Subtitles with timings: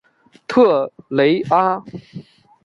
[0.47, 1.83] 特雷阿。